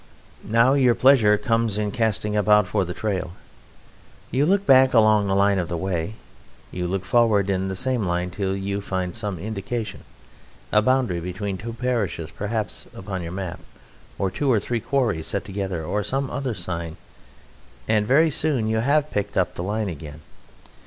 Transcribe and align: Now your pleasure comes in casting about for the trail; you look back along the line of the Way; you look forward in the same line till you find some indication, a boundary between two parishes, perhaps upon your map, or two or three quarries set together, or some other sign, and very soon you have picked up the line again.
Now 0.43 0.73
your 0.73 0.95
pleasure 0.95 1.37
comes 1.37 1.77
in 1.77 1.91
casting 1.91 2.35
about 2.35 2.65
for 2.65 2.83
the 2.83 2.91
trail; 2.95 3.33
you 4.31 4.47
look 4.47 4.65
back 4.65 4.95
along 4.95 5.27
the 5.27 5.35
line 5.35 5.59
of 5.59 5.67
the 5.67 5.77
Way; 5.77 6.15
you 6.71 6.87
look 6.87 7.05
forward 7.05 7.51
in 7.51 7.67
the 7.67 7.75
same 7.75 8.03
line 8.03 8.31
till 8.31 8.57
you 8.57 8.81
find 8.81 9.15
some 9.15 9.37
indication, 9.37 10.03
a 10.71 10.81
boundary 10.81 11.19
between 11.19 11.55
two 11.59 11.73
parishes, 11.73 12.31
perhaps 12.31 12.87
upon 12.95 13.21
your 13.21 13.31
map, 13.31 13.59
or 14.17 14.31
two 14.31 14.51
or 14.51 14.59
three 14.59 14.79
quarries 14.79 15.27
set 15.27 15.45
together, 15.45 15.85
or 15.85 16.01
some 16.01 16.31
other 16.31 16.55
sign, 16.55 16.97
and 17.87 18.07
very 18.07 18.31
soon 18.31 18.67
you 18.67 18.77
have 18.77 19.11
picked 19.11 19.37
up 19.37 19.53
the 19.53 19.61
line 19.61 19.87
again. 19.87 20.21